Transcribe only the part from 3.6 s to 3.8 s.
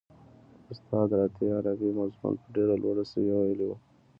و.